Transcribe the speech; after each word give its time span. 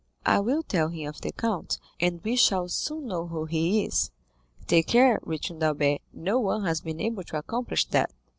I 0.25 0.39
will 0.39 0.63
tell 0.63 0.87
him 0.89 1.09
of 1.09 1.21
the 1.21 1.31
count, 1.31 1.77
and 1.99 2.23
we 2.23 2.35
shall 2.35 2.67
soon 2.69 3.05
know 3.05 3.27
who 3.27 3.45
he 3.45 3.85
is." 3.85 4.09
"Take 4.65 4.87
care," 4.87 5.19
returned 5.21 5.61
Albert; 5.61 6.01
"no 6.11 6.39
one 6.39 6.63
has 6.65 6.81
been 6.81 6.99
able 6.99 7.21
to 7.25 7.37
accomplish 7.37 7.85
that." 7.89 8.09